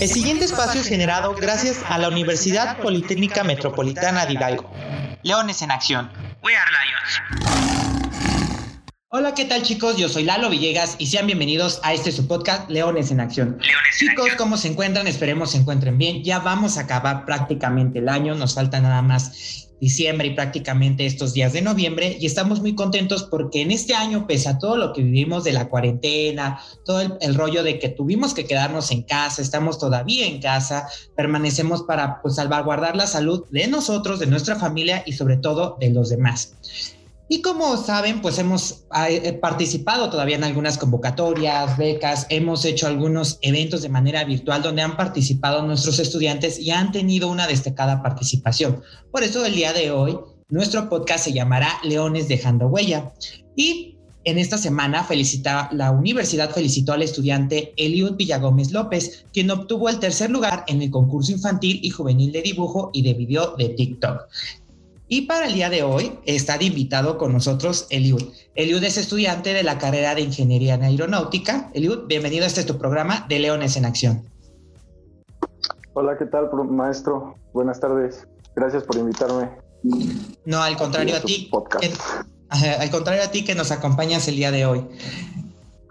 El 0.00 0.08
siguiente 0.08 0.44
espacio 0.44 0.80
es 0.80 0.88
generado 0.88 1.34
gracias 1.34 1.80
a 1.88 1.98
la 1.98 2.08
Universidad 2.08 2.78
Politécnica 2.78 3.42
Metropolitana 3.42 4.26
de 4.26 4.34
Hidalgo. 4.34 4.70
Leones 5.22 5.60
en 5.62 5.72
acción. 5.72 6.08
We 6.40 6.56
are 6.56 6.70
Lions. 6.70 7.87
Hola, 9.10 9.32
¿qué 9.32 9.46
tal 9.46 9.62
chicos? 9.62 9.96
Yo 9.96 10.06
soy 10.06 10.24
Lalo 10.24 10.50
Villegas 10.50 10.96
y 10.98 11.06
sean 11.06 11.26
bienvenidos 11.26 11.80
a 11.82 11.94
este 11.94 12.12
su 12.12 12.28
podcast 12.28 12.68
Leones 12.68 13.10
en 13.10 13.20
Acción. 13.20 13.58
chicos, 13.98 14.28
¿cómo 14.36 14.58
se 14.58 14.68
encuentran? 14.68 15.06
Esperemos 15.06 15.52
se 15.52 15.56
encuentren 15.56 15.96
bien. 15.96 16.22
Ya 16.22 16.40
vamos 16.40 16.76
a 16.76 16.82
acabar 16.82 17.24
prácticamente 17.24 18.00
el 18.00 18.10
año, 18.10 18.34
nos 18.34 18.54
falta 18.54 18.80
nada 18.80 19.00
más 19.00 19.66
diciembre 19.80 20.28
y 20.28 20.34
prácticamente 20.34 21.06
estos 21.06 21.32
días 21.32 21.54
de 21.54 21.62
noviembre 21.62 22.18
y 22.20 22.26
estamos 22.26 22.60
muy 22.60 22.74
contentos 22.74 23.22
porque 23.22 23.62
en 23.62 23.70
este 23.70 23.94
año, 23.94 24.26
pese 24.26 24.50
a 24.50 24.58
todo 24.58 24.76
lo 24.76 24.92
que 24.92 25.02
vivimos 25.02 25.42
de 25.42 25.52
la 25.52 25.70
cuarentena, 25.70 26.60
todo 26.84 27.00
el, 27.18 27.34
rollo 27.34 27.62
de 27.62 27.78
que 27.78 27.88
tuvimos 27.88 28.34
que 28.34 28.44
quedarnos 28.44 28.90
en 28.90 29.04
casa, 29.04 29.40
estamos 29.40 29.78
todavía 29.78 30.26
en 30.26 30.42
casa, 30.42 30.86
permanecemos 31.16 31.84
para 31.84 32.20
pues, 32.20 32.34
salvaguardar 32.34 32.94
la 32.94 33.06
salud 33.06 33.46
de 33.48 33.68
nosotros, 33.68 34.18
de 34.18 34.26
nuestra 34.26 34.56
familia 34.56 35.02
y 35.06 35.14
sobre 35.14 35.38
todo 35.38 35.78
de 35.80 35.92
los 35.92 36.10
demás. 36.10 36.52
Y 37.28 37.42
como 37.42 37.76
saben, 37.76 38.22
pues 38.22 38.38
hemos 38.38 38.86
eh, 39.08 39.34
participado 39.34 40.08
todavía 40.08 40.36
en 40.36 40.44
algunas 40.44 40.78
convocatorias, 40.78 41.76
becas, 41.76 42.26
hemos 42.30 42.64
hecho 42.64 42.86
algunos 42.86 43.38
eventos 43.42 43.82
de 43.82 43.90
manera 43.90 44.24
virtual 44.24 44.62
donde 44.62 44.82
han 44.82 44.96
participado 44.96 45.62
nuestros 45.62 45.98
estudiantes 45.98 46.58
y 46.58 46.70
han 46.70 46.90
tenido 46.90 47.28
una 47.28 47.46
destacada 47.46 48.02
participación. 48.02 48.82
Por 49.12 49.22
eso 49.22 49.44
el 49.44 49.54
día 49.54 49.74
de 49.74 49.90
hoy 49.90 50.18
nuestro 50.48 50.88
podcast 50.88 51.24
se 51.24 51.34
llamará 51.34 51.78
Leones 51.82 52.28
dejando 52.28 52.68
huella. 52.68 53.12
Y 53.54 53.98
en 54.24 54.38
esta 54.38 54.56
semana 54.56 55.04
felicita, 55.04 55.68
la 55.72 55.90
universidad 55.90 56.50
felicitó 56.50 56.94
al 56.94 57.02
estudiante 57.02 57.74
Eliud 57.76 58.16
Villagómez 58.16 58.72
López, 58.72 59.26
quien 59.34 59.50
obtuvo 59.50 59.90
el 59.90 59.98
tercer 60.00 60.30
lugar 60.30 60.64
en 60.66 60.80
el 60.80 60.90
concurso 60.90 61.32
infantil 61.32 61.80
y 61.82 61.90
juvenil 61.90 62.32
de 62.32 62.42
dibujo 62.42 62.90
y 62.94 63.02
de 63.02 63.14
video 63.14 63.54
de 63.56 63.68
TikTok. 63.70 64.28
Y 65.10 65.22
para 65.22 65.46
el 65.46 65.54
día 65.54 65.70
de 65.70 65.82
hoy 65.82 66.18
está 66.26 66.58
de 66.58 66.66
invitado 66.66 67.16
con 67.16 67.32
nosotros 67.32 67.86
Eliud. 67.88 68.22
Eliud 68.54 68.84
es 68.84 68.98
estudiante 68.98 69.54
de 69.54 69.62
la 69.62 69.78
carrera 69.78 70.14
de 70.14 70.20
Ingeniería 70.20 70.74
en 70.74 70.82
Aeronáutica. 70.82 71.70
Eliud, 71.72 72.06
bienvenido 72.06 72.44
a 72.44 72.46
este 72.46 72.62
tu 72.62 72.76
programa 72.76 73.24
de 73.26 73.38
Leones 73.38 73.78
en 73.78 73.86
Acción. 73.86 74.28
Hola, 75.94 76.18
¿qué 76.18 76.26
tal, 76.26 76.50
maestro? 76.68 77.36
Buenas 77.54 77.80
tardes. 77.80 78.28
Gracias 78.54 78.84
por 78.84 78.96
invitarme. 78.96 79.48
No, 80.44 80.62
al 80.62 80.76
contrario 80.76 81.16
a, 81.16 81.20
ti. 81.20 81.50
al 82.50 82.90
contrario 82.90 83.22
a 83.22 83.30
ti 83.30 83.46
que 83.46 83.54
nos 83.54 83.70
acompañas 83.70 84.28
el 84.28 84.36
día 84.36 84.50
de 84.50 84.66
hoy. 84.66 84.86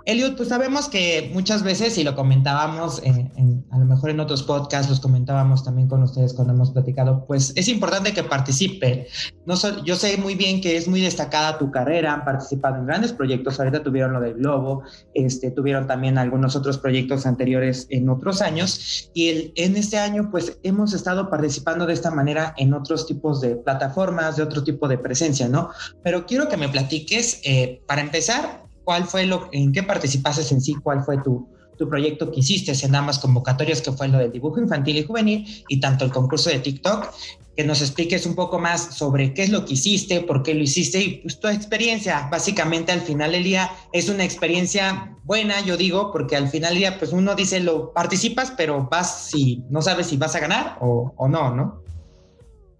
Eliud, 0.05 0.37
pues 0.37 0.49
sabemos 0.49 0.89
que 0.89 1.31
muchas 1.33 1.63
veces, 1.63 1.97
y 1.97 2.03
lo 2.03 2.15
comentábamos 2.15 3.01
en, 3.03 3.65
mejor 3.87 4.09
en 4.09 4.19
otros 4.19 4.43
podcasts, 4.43 4.89
los 4.89 4.99
comentábamos 4.99 5.63
también 5.63 5.87
con 5.87 6.03
ustedes 6.03 6.33
cuando 6.33 6.53
hemos 6.53 6.71
platicado, 6.71 7.25
pues 7.25 7.53
es 7.55 7.67
importante 7.67 8.13
que 8.13 8.23
participen. 8.23 9.05
No 9.45 9.55
yo 9.83 9.95
sé 9.95 10.17
muy 10.17 10.35
bien 10.35 10.61
que 10.61 10.77
es 10.77 10.87
muy 10.87 11.01
destacada 11.01 11.57
tu 11.57 11.71
carrera, 11.71 12.13
han 12.13 12.25
participado 12.25 12.75
en 12.77 12.85
grandes 12.85 13.13
proyectos, 13.13 13.59
ahorita 13.59 13.83
tuvieron 13.83 14.13
lo 14.13 14.19
del 14.19 14.35
Globo, 14.35 14.83
este, 15.13 15.51
tuvieron 15.51 15.87
también 15.87 16.17
algunos 16.17 16.55
otros 16.55 16.77
proyectos 16.77 17.25
anteriores 17.25 17.87
en 17.89 18.09
otros 18.09 18.41
años, 18.41 19.09
y 19.13 19.29
el, 19.29 19.51
en 19.55 19.77
este 19.77 19.97
año 19.97 20.29
pues 20.29 20.59
hemos 20.63 20.93
estado 20.93 21.29
participando 21.29 21.85
de 21.85 21.93
esta 21.93 22.11
manera 22.11 22.53
en 22.57 22.73
otros 22.73 23.07
tipos 23.07 23.41
de 23.41 23.55
plataformas, 23.55 24.35
de 24.35 24.43
otro 24.43 24.63
tipo 24.63 24.87
de 24.87 24.97
presencia, 24.97 25.47
¿no? 25.47 25.69
Pero 26.03 26.25
quiero 26.25 26.49
que 26.49 26.57
me 26.57 26.69
platiques, 26.69 27.41
eh, 27.43 27.81
para 27.87 28.01
empezar, 28.01 28.67
cuál 28.83 29.03
fue 29.05 29.25
lo, 29.25 29.49
en 29.51 29.71
qué 29.71 29.83
participaste 29.83 30.53
en 30.53 30.61
sí, 30.61 30.75
cuál 30.75 31.03
fue 31.03 31.17
tu, 31.21 31.47
tu 31.77 31.87
proyecto 31.87 32.31
que 32.31 32.39
hiciste 32.39 32.73
en 32.85 32.95
ambas 32.95 33.19
convocatorias, 33.19 33.81
que 33.81 33.91
fue 33.91 34.07
lo 34.07 34.17
del 34.17 34.31
dibujo 34.31 34.59
infantil 34.59 34.97
y 34.97 35.03
juvenil, 35.03 35.63
y 35.67 35.79
tanto 35.79 36.05
el 36.05 36.11
concurso 36.11 36.49
de 36.49 36.59
TikTok, 36.59 37.07
que 37.55 37.63
nos 37.63 37.81
expliques 37.81 38.25
un 38.25 38.35
poco 38.35 38.59
más 38.59 38.95
sobre 38.95 39.33
qué 39.33 39.43
es 39.43 39.49
lo 39.49 39.65
que 39.65 39.73
hiciste, 39.73 40.21
por 40.21 40.43
qué 40.43 40.53
lo 40.53 40.61
hiciste 40.61 41.01
y 41.01 41.17
pues, 41.21 41.39
tu 41.39 41.47
experiencia. 41.47 42.27
Básicamente 42.31 42.91
al 42.91 43.01
final 43.01 43.31
del 43.31 43.43
día 43.43 43.71
es 43.93 44.09
una 44.09 44.23
experiencia 44.23 45.17
buena, 45.23 45.61
yo 45.61 45.75
digo, 45.75 46.11
porque 46.11 46.35
al 46.35 46.49
final 46.49 46.71
del 46.71 46.79
día 46.79 46.99
pues 46.99 47.13
uno 47.13 47.33
dice 47.33 47.59
lo 47.59 47.93
participas, 47.93 48.51
pero 48.51 48.87
vas 48.91 49.29
si 49.29 49.63
no 49.69 49.81
sabes 49.81 50.07
si 50.07 50.17
vas 50.17 50.35
a 50.35 50.39
ganar 50.39 50.77
o, 50.81 51.13
o 51.15 51.27
no, 51.27 51.55
¿no? 51.55 51.81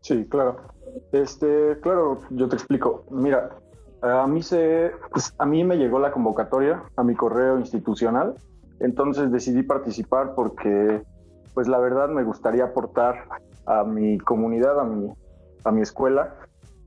Sí, 0.02 0.26
claro. 0.30 0.58
Este, 1.12 1.78
claro, 1.82 2.22
yo 2.30 2.48
te 2.48 2.56
explico. 2.56 3.06
Mira, 3.10 3.50
a 4.02 4.28
mí, 4.28 4.44
se, 4.44 4.92
pues, 5.12 5.34
a 5.38 5.46
mí 5.46 5.64
me 5.64 5.76
llegó 5.76 6.00
la 6.00 6.12
convocatoria 6.12 6.84
a 6.96 7.04
mi 7.04 7.16
correo 7.16 7.60
institucional, 7.60 8.36
entonces 8.80 9.32
decidí 9.32 9.64
participar 9.64 10.34
porque, 10.36 11.04
pues 11.54 11.68
la 11.68 11.80
verdad 11.80 12.10
me 12.10 12.24
gustaría 12.24 12.66
aportar 12.66 13.28
a 13.66 13.84
mi 13.84 14.18
comunidad, 14.18 14.80
a 14.80 14.84
mi, 14.84 15.12
a 15.64 15.72
mi 15.72 15.82
escuela, 15.82 16.36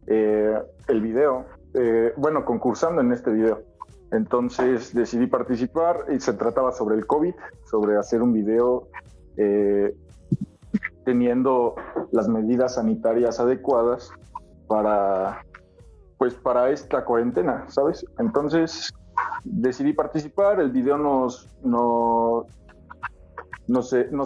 eh, 0.06 0.58
el 0.88 1.00
video, 1.00 1.46
eh, 1.74 2.12
bueno, 2.16 2.44
concursando 2.44 3.00
en 3.00 3.12
este 3.12 3.30
video. 3.30 3.62
Entonces 4.12 4.92
decidí 4.94 5.26
participar 5.26 6.06
y 6.10 6.18
se 6.18 6.32
trataba 6.32 6.72
sobre 6.72 6.96
el 6.96 7.06
COVID, 7.06 7.34
sobre 7.64 7.96
hacer 7.96 8.22
un 8.22 8.32
video 8.32 8.88
eh, 9.36 9.94
teniendo 11.04 11.76
las 12.10 12.28
medidas 12.28 12.74
sanitarias 12.74 13.38
adecuadas 13.38 14.10
para 14.66 15.44
pues 16.18 16.34
para 16.34 16.68
esta 16.68 17.02
cuarentena, 17.06 17.64
¿sabes? 17.68 18.04
Entonces 18.18 18.92
decidí 19.44 19.92
participar, 19.92 20.60
el 20.60 20.70
video 20.70 20.98
nos, 20.98 21.48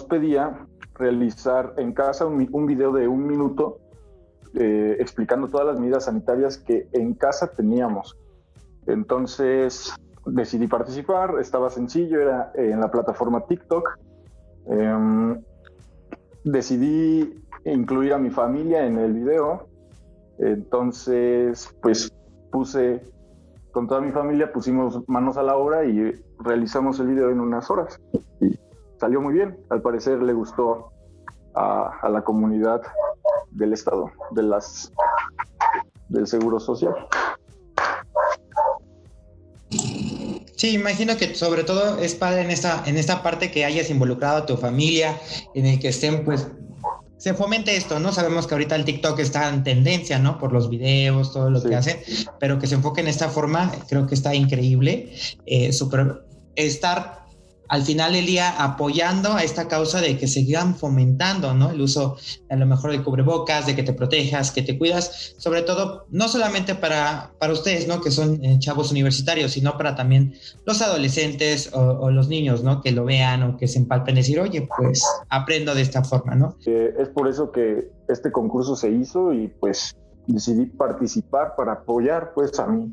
pedía 0.09 0.67
realizar 0.95 1.75
en 1.77 1.93
casa 1.93 2.27
un, 2.27 2.49
un 2.53 2.67
video 2.67 2.93
de 2.93 3.09
un 3.09 3.27
minuto 3.27 3.79
eh, 4.55 4.97
explicando 5.01 5.49
todas 5.49 5.67
las 5.67 5.81
medidas 5.81 6.05
sanitarias 6.05 6.59
que 6.59 6.89
en 6.93 7.15
casa 7.15 7.51
teníamos. 7.51 8.17
Entonces 8.87 9.93
decidí 10.27 10.67
participar, 10.67 11.37
estaba 11.41 11.71
sencillo, 11.71 12.21
era 12.21 12.53
en 12.55 12.81
la 12.81 12.91
plataforma 12.91 13.47
TikTok. 13.47 13.99
Em, 14.67 15.43
decidí 16.45 17.43
incluir 17.65 18.13
a 18.13 18.19
mi 18.19 18.31
familia 18.31 18.87
en 18.87 18.99
el 18.99 19.13
video 19.13 19.69
entonces, 20.39 21.75
pues 21.81 22.13
puse 22.51 23.03
con 23.75 23.89
toda 23.89 24.01
mi 24.01 24.13
familia, 24.13 24.53
pusimos 24.53 25.01
manos 25.09 25.37
a 25.37 25.43
la 25.43 25.57
obra 25.57 25.85
y 25.85 26.13
realizamos 26.39 27.01
el 27.01 27.09
video 27.09 27.31
en 27.31 27.41
unas 27.41 27.69
horas. 27.71 28.01
Y 28.41 28.57
salió 29.01 29.21
muy 29.21 29.35
bien. 29.35 29.59
Al 29.69 29.83
parecer 29.83 30.23
le 30.23 30.33
gustó 30.33 30.93
a, 31.57 32.09
la 32.09 32.23
comunidad 32.23 32.83
del 33.51 33.73
Estado, 33.73 34.13
de 34.31 34.45
las, 34.45 34.93
del 36.09 36.29
Seguro 36.29 36.61
Social. 36.61 36.95
Sí, 40.57 40.73
imagino 40.73 41.17
que 41.17 41.35
sobre 41.35 41.65
todo 41.65 41.99
es 41.99 42.15
padre 42.15 42.43
en 42.43 42.53
esta, 42.53 42.85
en 42.87 42.97
esta 42.97 43.25
parte 43.25 43.51
que 43.51 43.65
hayas 43.65 43.91
involucrado 43.91 44.37
a 44.37 44.47
tu 44.47 44.57
familia, 44.57 45.19
en 45.55 45.67
el 45.67 45.81
que 45.81 45.89
estén 45.89 46.25
pues 46.25 46.49
se 47.25 47.33
fomente 47.33 47.75
esto, 47.75 48.01
¿no? 48.01 48.13
Sabemos 48.13 48.47
que 48.47 48.53
ahorita 48.53 48.77
el 48.77 48.85
TikTok 48.85 49.19
está 49.19 49.49
en 49.49 49.65
tendencia, 49.65 50.19
¿no? 50.19 50.39
Por 50.39 50.53
los 50.53 50.69
videos, 50.69 51.33
todo 51.33 51.49
lo 51.49 51.63
que 51.63 51.75
hacen, 51.75 51.97
pero 52.39 52.59
que 52.59 52.67
se 52.67 52.75
enfoque 52.75 53.01
en 53.01 53.09
esta 53.09 53.31
forma, 53.31 53.73
creo 53.89 54.07
que 54.07 54.15
está 54.15 54.35
increíble. 54.35 55.11
Eh, 55.47 55.73
super, 55.73 56.27
estar 56.55 57.24
al 57.75 57.83
final 57.83 58.13
del 58.13 58.25
día 58.25 58.63
apoyando 58.63 59.33
a 59.33 59.43
esta 59.43 59.67
causa 59.67 60.01
de 60.01 60.17
que 60.17 60.29
sigan 60.29 60.77
fomentando, 60.77 61.55
¿no? 61.55 61.71
El 61.71 61.81
uso 61.81 62.17
a 62.49 62.55
lo 62.55 62.67
mejor 62.67 62.93
de 62.93 63.03
cubrebocas, 63.03 63.67
de 63.67 63.75
que 63.75 63.83
te 63.83 63.93
protejas, 63.93 64.53
que 64.53 64.63
te 64.63 64.79
cuidas, 64.79 65.35
sobre 65.39 65.63
todo, 65.63 66.07
no 66.11 66.29
solamente 66.29 66.77
para, 66.77 67.33
para 67.41 67.53
ustedes, 67.53 67.89
¿no? 67.89 68.01
Que 68.01 68.13
son 68.13 68.45
eh, 68.45 68.61
chavos 68.61 68.93
universitarios, 68.93 69.51
sino 69.51 69.77
para 69.77 69.97
también 69.97 70.35
los 70.65 70.83
adolescentes 70.83 71.73
o, 71.75 72.13
los 72.13 72.29
niños, 72.29 72.63
¿no? 72.63 72.81
Que 72.81 72.93
lo 72.93 73.05
vean 73.05 73.43
o 73.43 73.57
que 73.57 73.67
se 73.67 73.81
empalpen 73.81 74.15
decir, 74.15 74.39
oye, 74.39 74.69
pues 74.79 75.03
aprendo 75.29 75.75
de 75.75 75.83
esta 75.83 76.05
forma, 76.05 76.37
¿no? 76.37 76.57
es 76.65 77.09
por 77.09 77.27
eso 77.27 77.51
que 77.51 77.91
este 78.09 78.31
concurso 78.31 78.77
se 78.77 78.91
hizo 78.91 79.33
y 79.33 79.49
pues 79.49 79.97
decidí 80.29 80.67
participar 80.67 81.57
para 81.57 81.73
apoyar 81.73 82.35
pues 82.35 82.57
a 82.61 82.69
mi, 82.69 82.93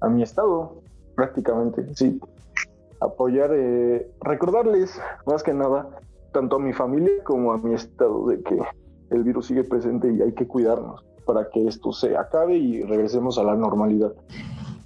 a 0.00 0.08
mi 0.08 0.22
estado 0.22 0.80
prácticamente, 1.14 1.84
sí 1.94 2.18
apoyar, 3.00 3.50
eh, 3.52 4.10
recordarles 4.20 5.00
más 5.26 5.42
que 5.42 5.52
nada, 5.52 5.88
tanto 6.32 6.56
a 6.56 6.58
mi 6.58 6.72
familia 6.72 7.12
como 7.24 7.52
a 7.52 7.58
mi 7.58 7.74
estado, 7.74 8.26
de 8.28 8.42
que 8.42 8.58
el 9.10 9.24
virus 9.24 9.46
sigue 9.46 9.64
presente 9.64 10.12
y 10.12 10.22
hay 10.22 10.32
que 10.32 10.46
cuidarnos 10.46 11.04
para 11.24 11.48
que 11.50 11.66
esto 11.66 11.92
se 11.92 12.16
acabe 12.16 12.56
y 12.56 12.82
regresemos 12.82 13.38
a 13.38 13.42
la 13.42 13.54
normalidad. 13.54 14.12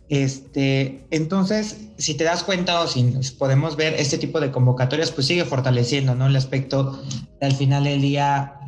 Este, 0.09 1.07
entonces, 1.11 1.89
si 1.97 2.17
te 2.17 2.25
das 2.25 2.45
cuenta 2.45 2.81
o 2.83 2.87
si 2.87 3.15
podemos 3.39 3.77
ver 3.77 3.95
este 3.95 4.19
tipo 4.19 4.41
de 4.41 4.51
convocatorias, 4.51 5.11
pues 5.11 5.27
sigue 5.27 5.45
fortaleciendo, 5.45 6.15
¿no? 6.15 6.27
El 6.27 6.37
aspecto 6.37 6.99
al 7.41 7.53
final 7.53 7.85
del 7.85 8.03
día 8.03 8.59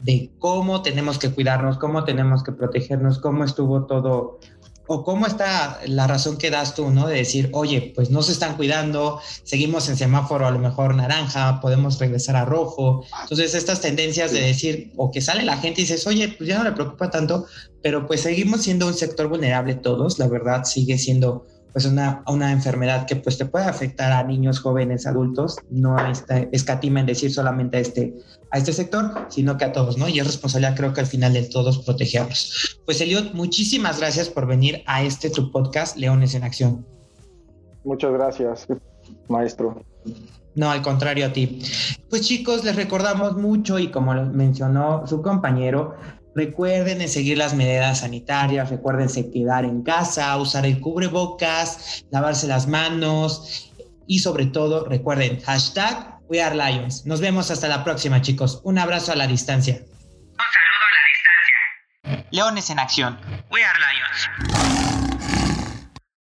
de 0.00 0.30
cómo 0.38 0.82
tenemos 0.82 1.18
que 1.18 1.30
cuidarnos, 1.30 1.78
cómo 1.78 2.04
tenemos 2.04 2.42
que 2.42 2.52
protegernos, 2.52 3.18
cómo 3.18 3.44
estuvo 3.44 3.84
todo 3.84 4.38
o 4.92 5.04
cómo 5.04 5.28
está 5.28 5.78
la 5.86 6.08
razón 6.08 6.36
que 6.36 6.50
das 6.50 6.74
tú, 6.74 6.90
¿no? 6.90 7.06
De 7.06 7.14
decir, 7.14 7.48
oye, 7.52 7.92
pues 7.94 8.10
no 8.10 8.22
se 8.22 8.32
están 8.32 8.56
cuidando, 8.56 9.20
seguimos 9.44 9.88
en 9.88 9.96
semáforo 9.96 10.48
a 10.48 10.50
lo 10.50 10.58
mejor 10.58 10.96
naranja, 10.96 11.60
podemos 11.60 12.00
regresar 12.00 12.34
a 12.34 12.44
rojo. 12.44 13.04
Entonces, 13.22 13.54
estas 13.54 13.80
tendencias 13.80 14.32
de 14.32 14.40
decir, 14.40 14.90
o 14.96 15.12
que 15.12 15.20
sale 15.20 15.44
la 15.44 15.58
gente 15.58 15.80
y 15.80 15.84
dices, 15.84 16.08
oye, 16.08 16.34
pues 16.36 16.48
ya 16.48 16.58
no 16.58 16.64
le 16.64 16.72
preocupa 16.72 17.08
tanto, 17.08 17.46
pero 17.84 18.08
pues 18.08 18.22
seguimos 18.22 18.62
siendo 18.62 18.88
un 18.88 18.94
sector 18.94 19.28
vulnerable 19.28 19.76
todos, 19.76 20.18
la 20.18 20.26
verdad 20.26 20.64
sigue 20.64 20.98
siendo 20.98 21.46
pues 21.72 21.84
una, 21.86 22.22
una 22.26 22.52
enfermedad 22.52 23.06
que 23.06 23.16
pues 23.16 23.38
te 23.38 23.46
puede 23.46 23.66
afectar 23.66 24.12
a 24.12 24.22
niños, 24.22 24.60
jóvenes, 24.60 25.06
adultos, 25.06 25.56
no 25.70 25.96
escatima 26.52 27.00
en 27.00 27.06
decir 27.06 27.32
solamente 27.32 27.78
a 27.78 27.80
este, 27.80 28.14
a 28.50 28.58
este 28.58 28.72
sector, 28.72 29.26
sino 29.28 29.56
que 29.56 29.64
a 29.64 29.72
todos, 29.72 29.96
¿no? 29.96 30.08
Y 30.08 30.18
es 30.18 30.26
responsabilidad 30.26 30.76
creo 30.76 30.92
que 30.92 31.00
al 31.00 31.06
final 31.06 31.32
de 31.32 31.42
todos 31.44 31.78
protegerlos. 31.78 32.80
Pues 32.84 33.00
Eliot, 33.00 33.32
muchísimas 33.34 33.98
gracias 33.98 34.28
por 34.28 34.46
venir 34.46 34.82
a 34.86 35.02
este 35.02 35.30
tu 35.30 35.50
podcast, 35.52 35.96
Leones 35.96 36.34
en 36.34 36.44
Acción. 36.44 36.86
Muchas 37.84 38.12
gracias, 38.12 38.66
maestro. 39.28 39.82
No, 40.54 40.70
al 40.70 40.82
contrario 40.82 41.26
a 41.26 41.32
ti. 41.32 41.62
Pues 42.08 42.22
chicos, 42.22 42.64
les 42.64 42.74
recordamos 42.76 43.36
mucho 43.36 43.78
y 43.78 43.88
como 43.88 44.12
mencionó 44.14 45.06
su 45.06 45.22
compañero, 45.22 45.94
Recuerden 46.34 47.08
seguir 47.08 47.38
las 47.38 47.54
medidas 47.54 48.00
sanitarias, 48.00 48.70
recuerden 48.70 49.08
quedar 49.32 49.64
en 49.64 49.82
casa, 49.82 50.36
usar 50.36 50.64
el 50.64 50.80
cubrebocas, 50.80 52.04
lavarse 52.10 52.46
las 52.46 52.68
manos 52.68 53.72
y 54.06 54.20
sobre 54.20 54.46
todo 54.46 54.86
recuerden 54.88 55.40
hashtag 55.40 56.20
We 56.28 56.40
Are 56.40 56.54
Lions. 56.54 57.04
Nos 57.06 57.20
vemos 57.20 57.50
hasta 57.50 57.66
la 57.66 57.82
próxima 57.82 58.22
chicos. 58.22 58.60
Un 58.62 58.78
abrazo 58.78 59.12
a 59.12 59.16
la 59.16 59.26
distancia. 59.26 59.74
Un 59.74 60.46
saludo 60.56 60.86
a 60.86 60.94
la 60.94 62.12
distancia. 62.12 62.28
Leones 62.30 62.70
en 62.70 62.78
acción. 62.78 63.18
We 63.50 63.64
Are 63.64 63.78
Lions. 63.78 64.49